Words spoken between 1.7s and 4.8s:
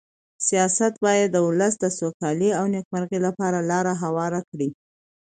د سوکالۍ او نېکمرغۍ لپاره لاره هواره کړي.